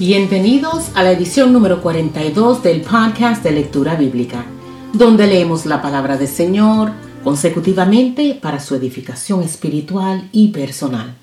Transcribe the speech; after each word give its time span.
Bienvenidos 0.00 0.92
a 0.94 1.02
la 1.02 1.12
edición 1.12 1.52
número 1.52 1.82
42 1.82 2.62
del 2.62 2.80
podcast 2.80 3.44
de 3.44 3.50
lectura 3.50 3.96
bíblica, 3.96 4.46
donde 4.94 5.26
leemos 5.26 5.66
la 5.66 5.82
palabra 5.82 6.16
del 6.16 6.26
Señor 6.26 6.92
consecutivamente 7.22 8.34
para 8.34 8.60
su 8.60 8.74
edificación 8.74 9.42
espiritual 9.42 10.30
y 10.32 10.52
personal. 10.52 11.14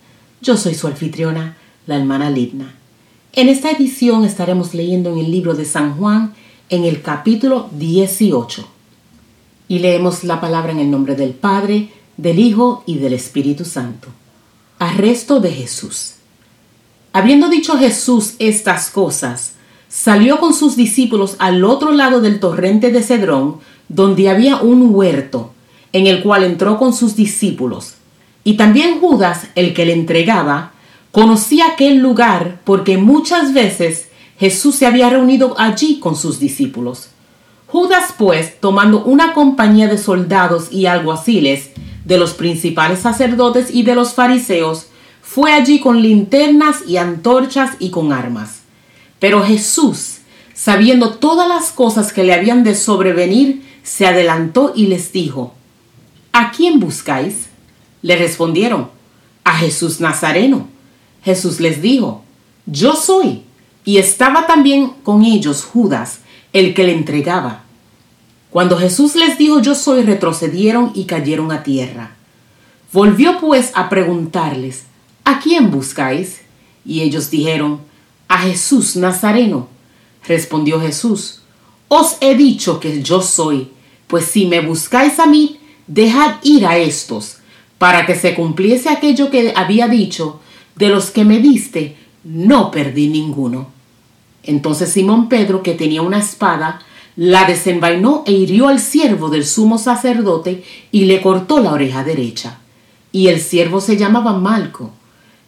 Yo 0.43 0.57
soy 0.57 0.75
su 0.75 0.85
anfitriona, 0.85 1.57
la 1.87 1.95
hermana 1.95 2.29
Lidna. 2.29 2.75
En 3.33 3.49
esta 3.49 3.71
edición 3.71 4.23
estaremos 4.23 4.75
leyendo 4.75 5.11
en 5.11 5.17
el 5.25 5.31
libro 5.31 5.55
de 5.55 5.65
San 5.65 5.95
Juan 5.97 6.35
en 6.69 6.85
el 6.85 7.01
capítulo 7.01 7.71
18 7.71 8.63
y 9.69 9.79
leemos 9.79 10.23
la 10.23 10.39
palabra 10.39 10.71
en 10.71 10.77
el 10.77 10.91
nombre 10.91 11.15
del 11.15 11.31
Padre, 11.31 11.89
del 12.15 12.37
Hijo 12.37 12.83
y 12.85 12.99
del 12.99 13.13
Espíritu 13.13 13.65
Santo. 13.65 14.09
Arresto 14.77 15.39
de 15.39 15.51
Jesús. 15.51 16.16
Habiendo 17.17 17.49
dicho 17.49 17.79
Jesús 17.79 18.35
estas 18.37 18.91
cosas, 18.91 19.53
salió 19.89 20.37
con 20.39 20.53
sus 20.53 20.75
discípulos 20.75 21.35
al 21.39 21.63
otro 21.65 21.91
lado 21.91 22.21
del 22.21 22.39
torrente 22.39 22.91
de 22.91 23.01
Cedrón, 23.01 23.57
donde 23.89 24.29
había 24.29 24.57
un 24.57 24.93
huerto, 24.93 25.51
en 25.93 26.05
el 26.05 26.21
cual 26.21 26.43
entró 26.43 26.77
con 26.77 26.93
sus 26.93 27.15
discípulos. 27.15 27.95
Y 28.43 28.53
también 28.55 28.99
Judas, 28.99 29.47
el 29.55 29.73
que 29.73 29.87
le 29.87 29.93
entregaba, 29.93 30.73
conocía 31.11 31.69
aquel 31.69 31.97
lugar 31.97 32.59
porque 32.63 32.99
muchas 32.99 33.51
veces 33.51 34.09
Jesús 34.37 34.75
se 34.75 34.85
había 34.85 35.09
reunido 35.09 35.55
allí 35.57 35.99
con 35.99 36.15
sus 36.15 36.39
discípulos. 36.39 37.09
Judas, 37.65 38.13
pues, 38.15 38.59
tomando 38.59 39.03
una 39.03 39.33
compañía 39.33 39.87
de 39.87 39.97
soldados 39.97 40.71
y 40.71 40.85
alguaciles, 40.85 41.71
de 42.05 42.19
los 42.19 42.35
principales 42.35 42.99
sacerdotes 42.99 43.73
y 43.73 43.81
de 43.81 43.95
los 43.95 44.13
fariseos, 44.13 44.89
fue 45.29 45.51
allí 45.51 45.81
con 45.81 46.01
linternas 46.01 46.77
y 46.87 46.95
antorchas 46.95 47.71
y 47.79 47.89
con 47.89 48.13
armas. 48.13 48.61
Pero 49.19 49.43
Jesús, 49.43 50.19
sabiendo 50.53 51.15
todas 51.15 51.49
las 51.49 51.71
cosas 51.71 52.13
que 52.13 52.23
le 52.23 52.33
habían 52.33 52.63
de 52.63 52.73
sobrevenir, 52.73 53.61
se 53.83 54.07
adelantó 54.07 54.71
y 54.73 54.87
les 54.87 55.11
dijo, 55.11 55.53
¿A 56.31 56.51
quién 56.51 56.79
buscáis? 56.79 57.49
Le 58.01 58.15
respondieron, 58.15 58.89
a 59.43 59.53
Jesús 59.57 59.99
Nazareno. 59.99 60.69
Jesús 61.23 61.59
les 61.59 61.81
dijo, 61.81 62.23
Yo 62.65 62.95
soy. 62.95 63.43
Y 63.83 63.97
estaba 63.97 64.47
también 64.47 64.93
con 65.03 65.23
ellos 65.23 65.65
Judas, 65.65 66.19
el 66.53 66.73
que 66.73 66.85
le 66.85 66.93
entregaba. 66.93 67.63
Cuando 68.49 68.77
Jesús 68.77 69.15
les 69.15 69.37
dijo 69.37 69.59
yo 69.61 69.75
soy, 69.75 70.03
retrocedieron 70.03 70.91
y 70.95 71.03
cayeron 71.05 71.51
a 71.51 71.63
tierra. 71.63 72.11
Volvió 72.91 73.39
pues 73.39 73.71
a 73.75 73.89
preguntarles, 73.89 74.86
¿a 75.27 75.39
quién 75.39 75.71
buscáis? 75.71 76.39
Y 76.85 77.01
ellos 77.01 77.29
dijeron, 77.29 77.81
a 78.29 78.37
Jesús 78.39 78.95
Nazareno. 78.95 79.67
Respondió 80.25 80.79
Jesús, 80.79 81.41
os 81.89 82.15
he 82.21 82.35
dicho 82.35 82.79
que 82.79 83.03
yo 83.03 83.21
soy, 83.21 83.69
pues 84.07 84.23
si 84.23 84.45
me 84.45 84.61
buscáis 84.61 85.19
a 85.19 85.25
mí, 85.25 85.59
dejad 85.85 86.35
ir 86.43 86.65
a 86.65 86.77
estos, 86.77 87.39
para 87.77 88.05
que 88.05 88.15
se 88.15 88.35
cumpliese 88.35 88.89
aquello 88.89 89.29
que 89.29 89.51
había 89.53 89.89
dicho, 89.89 90.39
de 90.77 90.87
los 90.87 91.11
que 91.11 91.25
me 91.25 91.39
diste, 91.39 91.97
no 92.23 92.71
perdí 92.71 93.09
ninguno. 93.09 93.67
Entonces 94.43 94.93
Simón 94.93 95.27
Pedro, 95.27 95.61
que 95.61 95.73
tenía 95.73 96.03
una 96.03 96.19
espada, 96.19 96.79
la 97.17 97.43
desenvainó 97.43 98.23
e 98.25 98.31
hirió 98.31 98.69
al 98.69 98.79
siervo 98.79 99.27
del 99.27 99.45
sumo 99.45 99.77
sacerdote 99.77 100.63
y 100.91 101.03
le 101.03 101.21
cortó 101.21 101.59
la 101.59 101.73
oreja 101.73 102.05
derecha. 102.05 102.59
Y 103.11 103.27
el 103.27 103.41
siervo 103.41 103.81
se 103.81 103.97
llamaba 103.97 104.31
Malco. 104.31 104.93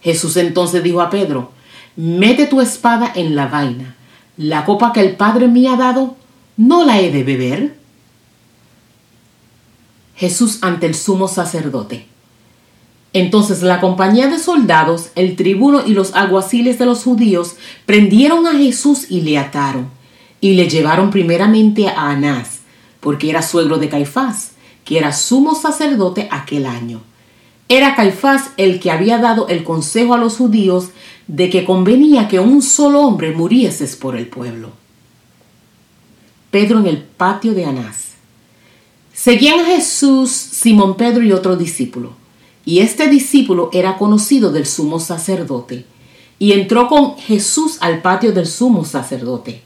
Jesús 0.02 0.38
entonces 0.38 0.84
dijo 0.84 1.02
a 1.02 1.10
Pedro, 1.10 1.52
mete 1.96 2.48
tu 2.48 2.62
espada 2.62 3.12
en 3.16 3.36
la 3.36 3.48
vaina. 3.48 3.96
La 4.38 4.66
copa 4.66 4.94
que 4.94 5.02
el 5.02 5.16
Padre 5.16 5.48
me 5.48 5.68
ha 5.68 5.76
dado, 5.76 6.16
¿no 6.56 6.86
la 6.86 7.00
he 7.00 7.12
de 7.12 7.24
beber? 7.24 7.76
Jesús 10.16 10.60
ante 10.62 10.86
el 10.86 10.96
sumo 10.96 11.28
sacerdote. 11.28 12.06
Entonces 13.14 13.64
la 13.64 13.80
compañía 13.80 14.28
de 14.28 14.38
soldados, 14.38 15.10
el 15.16 15.36
tribuno 15.36 15.86
y 15.86 15.94
los 15.94 16.14
alguaciles 16.14 16.78
de 16.78 16.86
los 16.86 17.04
judíos 17.04 17.56
prendieron 17.86 18.46
a 18.46 18.54
Jesús 18.54 19.08
y 19.10 19.22
le 19.22 19.38
ataron, 19.38 19.90
y 20.42 20.54
le 20.54 20.70
llevaron 20.70 21.10
primeramente 21.10 21.88
a 21.88 22.12
Anás, 22.12 22.60
porque 23.00 23.30
era 23.30 23.42
suegro 23.42 23.78
de 23.78 23.90
Caifás, 23.90 24.52
que 24.86 24.98
era 24.98 25.12
sumo 25.12 25.56
sacerdote 25.56 26.28
aquel 26.32 26.66
año. 26.66 27.02
Era 27.70 27.96
Caifás 27.96 28.50
el 28.58 28.82
que 28.82 28.92
había 28.92 29.20
dado 29.20 29.48
el 29.48 29.64
consejo 29.64 30.14
a 30.14 30.18
los 30.18 30.36
judíos 30.36 30.90
de 31.28 31.50
que 31.50 31.64
convenía 31.64 32.28
que 32.28 32.40
un 32.40 32.62
solo 32.62 33.02
hombre 33.02 33.32
muriese 33.32 33.88
por 33.96 34.18
el 34.18 34.28
pueblo. 34.28 34.72
Pedro 36.52 36.80
en 36.80 36.88
el 36.88 36.98
patio 36.98 37.54
de 37.54 37.64
Anás. 37.64 38.16
Seguían 39.14 39.60
a 39.60 39.66
Jesús, 39.66 40.32
Simón 40.32 40.98
Pedro 40.98 41.24
y 41.24 41.32
otro 41.32 41.56
discípulo 41.56 42.20
y 42.70 42.82
este 42.82 43.08
discípulo 43.08 43.72
era 43.74 43.98
conocido 43.98 44.52
del 44.52 44.68
sumo 44.68 45.00
sacerdote, 45.00 45.86
y 46.38 46.52
entró 46.52 46.88
con 46.88 47.18
Jesús 47.18 47.78
al 47.82 48.04
patio 48.04 48.32
del 48.32 48.46
sumo 48.46 48.86
sacerdote. 48.86 49.64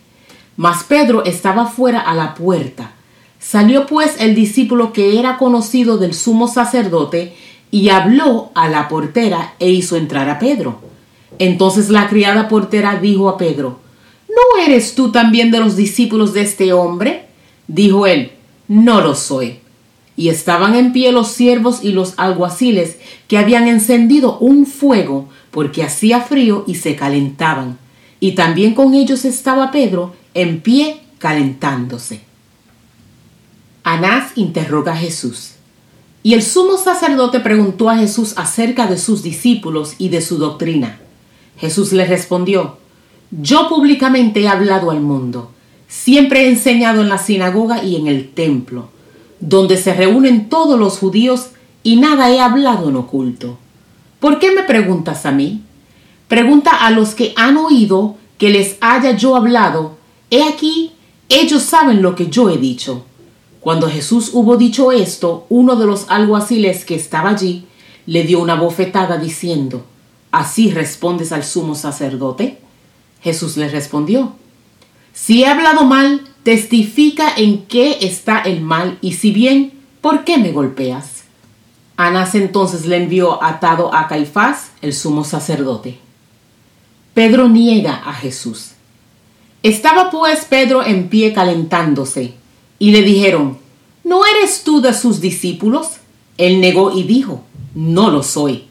Mas 0.56 0.86
Pedro 0.86 1.26
estaba 1.26 1.66
fuera 1.66 2.00
a 2.00 2.16
la 2.16 2.34
puerta. 2.34 2.94
Salió 3.40 3.88
pues 3.88 4.16
el 4.20 4.36
discípulo 4.36 4.94
que 4.94 5.20
era 5.20 5.38
conocido 5.38 5.98
del 5.98 6.14
sumo 6.14 6.48
sacerdote, 6.48 7.36
y 7.74 7.90
habló 7.90 8.52
a 8.54 8.70
la 8.70 8.88
portera 8.88 9.56
e 9.58 9.72
hizo 9.72 9.98
entrar 9.98 10.30
a 10.30 10.38
Pedro. 10.38 10.80
Entonces 11.40 11.90
la 11.90 12.08
criada 12.08 12.48
portera 12.48 13.00
dijo 13.00 13.30
a 13.30 13.38
Pedro, 13.40 13.80
¿No 14.30 14.62
eres 14.64 14.94
tú 14.94 15.12
también 15.12 15.50
de 15.50 15.60
los 15.60 15.76
discípulos 15.76 16.34
de 16.34 16.42
este 16.42 16.72
hombre? 16.72 17.26
Dijo 17.68 18.06
él, 18.06 18.34
No 18.68 19.02
lo 19.02 19.16
soy. 19.16 19.58
Y 20.16 20.30
estaban 20.30 20.76
en 20.76 20.94
pie 20.94 21.12
los 21.12 21.30
siervos 21.30 21.84
y 21.84 21.94
los 21.94 22.14
alguaciles 22.18 22.98
que 23.28 23.40
habían 23.40 23.68
encendido 23.68 24.38
un 24.38 24.68
fuego 24.68 25.30
porque 25.50 25.82
hacía 25.82 26.22
frío 26.22 26.66
y 26.68 26.76
se 26.76 26.96
calentaban. 26.96 27.80
Y 28.20 28.34
también 28.34 28.76
con 28.76 28.94
ellos 28.94 29.26
estaba 29.26 29.72
Pedro 29.72 30.14
en 30.36 30.62
pie 30.62 30.98
calentándose. 31.18 32.22
Anás 33.84 34.34
interroga 34.36 34.94
a 34.94 34.98
Jesús. 34.98 35.53
Y 36.24 36.34
el 36.34 36.42
sumo 36.42 36.78
sacerdote 36.78 37.42
preguntó 37.42 37.90
a 37.90 37.98
Jesús 37.98 38.34
acerca 38.38 38.88
de 38.88 38.98
sus 38.98 39.22
discípulos 39.22 39.96
y 39.98 40.10
de 40.10 40.22
su 40.22 40.38
doctrina. 40.38 41.00
Jesús 41.58 41.92
le 41.92 42.06
respondió, 42.06 42.78
Yo 43.30 43.68
públicamente 43.70 44.42
he 44.42 44.48
hablado 44.48 44.90
al 44.90 45.02
mundo, 45.02 45.52
siempre 45.88 46.46
he 46.46 46.50
enseñado 46.50 47.02
en 47.02 47.10
la 47.10 47.18
sinagoga 47.18 47.84
y 47.84 47.98
en 47.98 48.08
el 48.08 48.30
templo 48.30 48.90
donde 49.50 49.78
se 49.78 49.94
reúnen 49.94 50.48
todos 50.48 50.80
los 50.80 50.98
judíos 50.98 51.50
y 51.84 51.98
nada 51.98 52.32
he 52.32 52.40
hablado 52.40 52.90
en 52.90 52.96
oculto. 52.96 53.58
¿Por 54.20 54.40
qué 54.40 54.52
me 54.52 54.64
preguntas 54.64 55.26
a 55.26 55.32
mí? 55.32 55.62
Pregunta 56.28 56.72
a 56.72 56.92
los 56.92 57.14
que 57.14 57.34
han 57.36 57.58
oído 57.58 58.16
que 58.38 58.50
les 58.50 58.78
haya 58.80 59.12
yo 59.18 59.36
hablado. 59.36 59.98
He 60.32 60.44
aquí, 60.44 60.94
ellos 61.28 61.62
saben 61.64 62.02
lo 62.02 62.16
que 62.16 62.28
yo 62.28 62.50
he 62.50 62.58
dicho. 62.58 63.06
Cuando 63.64 63.90
Jesús 63.90 64.32
hubo 64.34 64.58
dicho 64.58 64.92
esto, 64.92 65.46
uno 65.48 65.78
de 65.78 65.86
los 65.86 66.10
alguaciles 66.10 66.84
que 66.84 66.96
estaba 66.96 67.30
allí 67.30 67.66
le 68.06 68.24
dio 68.24 68.42
una 68.42 68.56
bofetada 68.56 69.18
diciendo, 69.18 69.86
¿Así 70.34 70.70
respondes 70.70 71.32
al 71.32 71.46
sumo 71.46 71.74
sacerdote? 71.74 72.58
Jesús 73.22 73.56
le 73.56 73.70
respondió, 73.70 74.34
Si 75.14 75.44
he 75.44 75.48
hablado 75.48 75.86
mal, 75.86 76.28
testifica 76.44 77.34
en 77.38 77.64
qué 77.66 78.00
está 78.02 78.42
el 78.42 78.60
mal 78.60 78.98
y 79.00 79.14
si 79.14 79.32
bien, 79.32 79.72
¿por 80.02 80.26
qué 80.26 80.38
me 80.38 80.52
golpeas? 80.52 81.24
Anás 81.96 82.36
entonces 82.36 82.86
le 82.86 82.98
envió 82.98 83.42
atado 83.42 83.96
a 83.96 84.10
Caifás, 84.10 84.72
el 84.82 84.94
sumo 84.94 85.24
sacerdote. 85.24 86.00
Pedro 87.14 87.48
niega 87.48 88.02
a 88.06 88.12
Jesús. 88.12 88.72
Estaba 89.62 90.12
pues 90.12 90.44
Pedro 90.44 90.84
en 90.84 91.08
pie 91.08 91.32
calentándose, 91.32 92.34
y 92.84 92.92
le 92.92 93.02
dijeron, 93.02 93.60
¿no 94.04 94.22
eres 94.26 94.64
tú 94.64 94.82
de 94.82 94.94
sus 94.94 95.22
discípulos? 95.22 95.98
Él 96.38 96.62
negó 96.62 96.92
y 96.92 97.04
dijo, 97.04 97.44
no 97.76 98.10
lo 98.10 98.24
soy. 98.24 98.66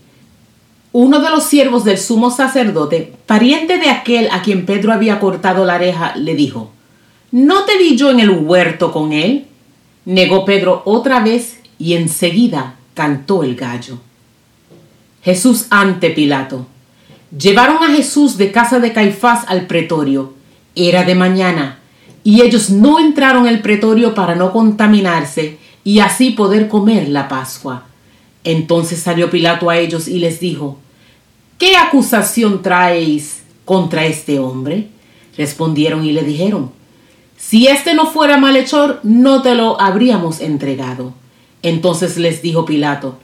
Uno 0.93 1.20
de 1.20 1.31
los 1.31 1.44
siervos 1.44 1.84
del 1.84 1.99
sumo 1.99 2.31
sacerdote, 2.31 3.14
pariente 3.26 3.79
de 3.79 3.88
aquel 3.88 4.29
a 4.31 4.43
quien 4.43 4.67
Pedro 4.67 4.93
había 4.93 5.20
cortado 5.20 5.64
la 5.64 5.76
oreja, 5.76 6.14
le 6.17 6.34
dijo, 6.34 6.70
¿No 7.31 7.64
te 7.64 7.79
vi 7.79 7.96
yo 7.96 8.11
en 8.11 8.20
el 8.20 8.31
huerto 8.31 8.93
con 8.93 9.12
él? 9.12 9.46
Negó 10.05 10.44
Pedro 10.44 10.82
otra 10.84 11.20
vez 11.20 11.61
y 11.78 11.94
enseguida 11.94 12.76
cantó 12.93 13.43
el 13.43 13.56
gallo. 13.56 13.99
Jesús 15.23 15.67
ante 15.70 16.11
Pilato. 16.11 16.67
Llevaron 17.37 17.82
a 17.82 17.94
Jesús 17.96 18.37
de 18.37 18.52
casa 18.52 18.81
de 18.81 18.93
Caifás 18.93 19.44
al 19.49 19.67
pretorio. 19.67 20.35
Era 20.75 21.05
de 21.05 21.14
mañana, 21.14 21.78
y 22.24 22.42
ellos 22.42 22.70
no 22.70 22.98
entraron 22.98 23.46
al 23.46 23.60
pretorio 23.60 24.14
para 24.14 24.34
no 24.34 24.52
contaminarse 24.52 25.58
y 25.84 25.98
así 25.98 26.30
poder 26.30 26.69
comer 26.69 27.08
la 27.08 27.28
Pascua. 27.28 27.84
Entonces 28.44 29.00
salió 29.00 29.30
Pilato 29.30 29.70
a 29.70 29.78
ellos 29.78 30.08
y 30.08 30.19
les 30.19 30.40
dijo, 30.40 30.78
¿Qué 31.58 31.76
acusación 31.76 32.62
traéis 32.62 33.42
contra 33.64 34.04
este 34.06 34.38
hombre? 34.38 34.88
Respondieron 35.36 36.04
y 36.04 36.12
le 36.12 36.22
dijeron, 36.22 36.72
si 37.36 37.66
este 37.66 37.94
no 37.94 38.06
fuera 38.06 38.36
malhechor, 38.36 39.00
no 39.02 39.42
te 39.42 39.54
lo 39.54 39.80
habríamos 39.80 40.40
entregado. 40.40 41.12
Entonces 41.62 42.16
les 42.16 42.42
dijo 42.42 42.64
Pilato, 42.64 43.18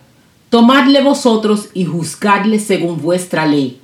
tomadle 0.50 1.02
vosotros 1.02 1.70
y 1.74 1.84
juzgadle 1.84 2.60
según 2.60 3.00
vuestra 3.00 3.46
ley. 3.46 3.80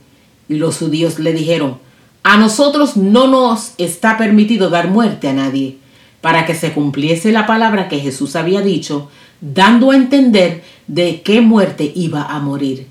Y 0.49 0.55
los 0.55 0.79
judíos 0.79 1.19
le 1.19 1.33
dijeron, 1.33 1.79
a 2.25 2.39
nosotros 2.39 2.97
no 2.97 3.27
nos 3.29 3.75
está 3.77 4.17
permitido 4.17 4.71
dar 4.71 4.89
muerte 4.89 5.29
a 5.29 5.35
nadie, 5.35 5.77
para 6.23 6.47
que 6.47 6.55
se 6.55 6.73
cumpliese 6.73 7.33
la 7.33 7.47
palabra 7.47 7.87
que 7.87 7.99
Jesús 8.01 8.35
había 8.35 8.63
dicho, 8.63 9.11
dando 9.43 9.91
a 9.91 9.97
entender 9.97 10.65
de 10.87 11.21
qué 11.21 11.43
muerte 11.43 11.93
iba 11.95 12.23
a 12.23 12.41
morir. 12.41 12.89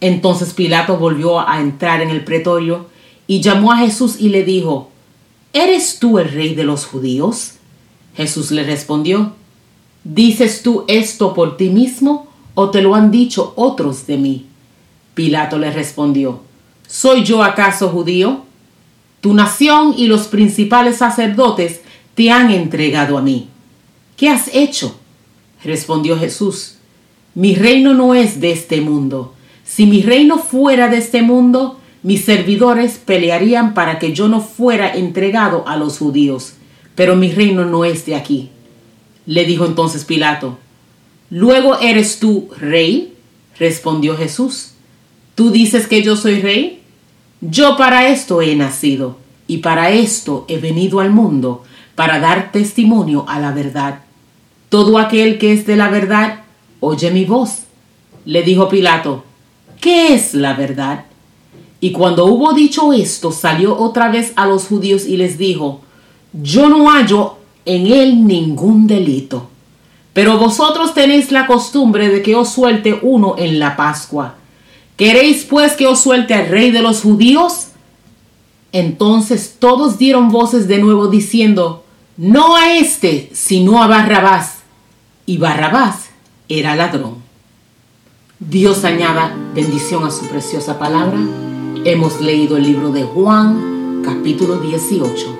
Entonces 0.00 0.54
Pilato 0.54 0.98
volvió 0.98 1.40
a 1.40 1.60
entrar 1.60 2.00
en 2.00 2.10
el 2.10 2.22
pretorio 2.22 2.86
y 3.26 3.40
llamó 3.40 3.72
a 3.72 3.78
Jesús 3.78 4.16
y 4.20 4.28
le 4.28 4.44
dijo, 4.44 4.90
¿Eres 5.52 5.98
tú 5.98 6.20
el 6.20 6.30
rey 6.30 6.54
de 6.54 6.62
los 6.62 6.86
judíos? 6.86 7.54
Jesús 8.14 8.52
le 8.52 8.62
respondió, 8.62 9.32
¿Dices 10.04 10.62
tú 10.62 10.84
esto 10.86 11.34
por 11.34 11.56
ti 11.56 11.70
mismo 11.70 12.28
o 12.54 12.70
te 12.70 12.82
lo 12.82 12.94
han 12.94 13.10
dicho 13.10 13.52
otros 13.56 14.06
de 14.06 14.16
mí? 14.16 14.46
Pilato 15.14 15.58
le 15.58 15.72
respondió, 15.72 16.40
¿Soy 16.86 17.24
yo 17.24 17.42
acaso 17.42 17.88
judío? 17.88 18.44
Tu 19.20 19.34
nación 19.34 19.94
y 19.96 20.06
los 20.06 20.28
principales 20.28 20.98
sacerdotes 20.98 21.80
te 22.14 22.30
han 22.30 22.50
entregado 22.50 23.18
a 23.18 23.22
mí. 23.22 23.48
¿Qué 24.16 24.28
has 24.28 24.54
hecho? 24.54 24.98
Respondió 25.62 26.18
Jesús, 26.18 26.76
mi 27.34 27.54
reino 27.54 27.94
no 27.94 28.14
es 28.14 28.40
de 28.40 28.52
este 28.52 28.80
mundo. 28.80 29.34
Si 29.64 29.86
mi 29.86 30.02
reino 30.02 30.38
fuera 30.38 30.88
de 30.88 30.98
este 30.98 31.22
mundo, 31.22 31.78
mis 32.02 32.24
servidores 32.24 32.98
pelearían 32.98 33.74
para 33.74 33.98
que 33.98 34.12
yo 34.12 34.28
no 34.28 34.40
fuera 34.40 34.92
entregado 34.92 35.68
a 35.68 35.76
los 35.76 35.98
judíos, 35.98 36.54
pero 36.94 37.14
mi 37.14 37.30
reino 37.30 37.64
no 37.64 37.84
es 37.84 38.06
de 38.06 38.14
aquí. 38.14 38.50
Le 39.26 39.44
dijo 39.44 39.66
entonces 39.66 40.04
Pilato, 40.04 40.58
¿luego 41.28 41.78
eres 41.78 42.18
tú 42.18 42.48
rey? 42.58 43.14
Respondió 43.58 44.16
Jesús, 44.16 44.72
¿tú 45.34 45.50
dices 45.50 45.86
que 45.86 46.02
yo 46.02 46.16
soy 46.16 46.40
rey? 46.40 46.79
Yo 47.40 47.76
para 47.78 48.08
esto 48.08 48.42
he 48.42 48.54
nacido 48.54 49.16
y 49.46 49.58
para 49.58 49.90
esto 49.90 50.44
he 50.48 50.58
venido 50.58 51.00
al 51.00 51.10
mundo, 51.10 51.64
para 51.94 52.18
dar 52.18 52.52
testimonio 52.52 53.24
a 53.28 53.40
la 53.40 53.52
verdad. 53.52 54.00
Todo 54.68 54.98
aquel 54.98 55.38
que 55.38 55.52
es 55.52 55.66
de 55.66 55.76
la 55.76 55.88
verdad, 55.88 56.42
oye 56.80 57.10
mi 57.10 57.24
voz. 57.24 57.64
Le 58.26 58.42
dijo 58.42 58.68
Pilato, 58.68 59.24
¿qué 59.80 60.14
es 60.14 60.34
la 60.34 60.52
verdad? 60.52 61.06
Y 61.80 61.92
cuando 61.92 62.26
hubo 62.26 62.52
dicho 62.52 62.92
esto, 62.92 63.32
salió 63.32 63.76
otra 63.76 64.10
vez 64.10 64.34
a 64.36 64.46
los 64.46 64.66
judíos 64.66 65.06
y 65.06 65.16
les 65.16 65.38
dijo, 65.38 65.80
yo 66.32 66.68
no 66.68 66.90
hallo 66.90 67.36
en 67.64 67.86
él 67.86 68.26
ningún 68.26 68.86
delito. 68.86 69.48
Pero 70.12 70.38
vosotros 70.38 70.92
tenéis 70.92 71.32
la 71.32 71.46
costumbre 71.46 72.08
de 72.10 72.20
que 72.20 72.34
os 72.34 72.50
suelte 72.50 72.98
uno 73.00 73.36
en 73.38 73.58
la 73.58 73.76
Pascua. 73.76 74.34
¿Queréis 75.00 75.46
pues 75.46 75.72
que 75.72 75.86
os 75.86 75.98
suelte 76.00 76.34
al 76.34 76.48
rey 76.48 76.70
de 76.70 76.82
los 76.82 77.00
judíos? 77.00 77.68
Entonces 78.70 79.56
todos 79.58 79.96
dieron 79.96 80.28
voces 80.28 80.68
de 80.68 80.76
nuevo 80.76 81.06
diciendo, 81.06 81.84
no 82.18 82.54
a 82.54 82.74
éste, 82.74 83.30
sino 83.32 83.82
a 83.82 83.86
Barrabás. 83.86 84.58
Y 85.24 85.38
Barrabás 85.38 86.10
era 86.50 86.76
ladrón. 86.76 87.14
Dios 88.40 88.84
añada 88.84 89.34
bendición 89.54 90.04
a 90.04 90.10
su 90.10 90.26
preciosa 90.26 90.78
palabra 90.78 91.18
Hemos 91.82 92.20
leído 92.20 92.58
el 92.58 92.64
libro 92.64 92.92
de 92.92 93.04
Juan, 93.04 94.02
capítulo 94.04 94.58
18. 94.58 95.38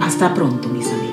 Hasta 0.00 0.32
pronto, 0.32 0.68
mis 0.68 0.86
amigos. 0.86 1.11